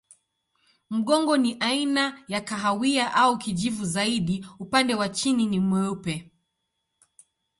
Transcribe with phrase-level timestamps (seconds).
[0.89, 6.31] Mgongo ni aina ya kahawia au kijivu zaidi, upande wa chini ni mweupe.